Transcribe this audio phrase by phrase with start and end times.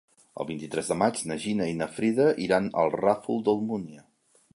[0.43, 4.03] El vint-i-tres de maig na Gina i na Frida iran al Ràfol d'Almúnia.